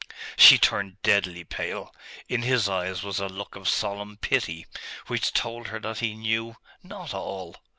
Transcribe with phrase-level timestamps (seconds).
[0.35, 1.93] She turned deadly pale.
[2.27, 4.65] In his eyes was a look of solemn pity,
[5.05, 7.57] which told her that he knew not all?